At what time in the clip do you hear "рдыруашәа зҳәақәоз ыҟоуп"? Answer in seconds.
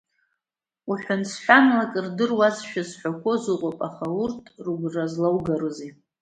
2.05-3.77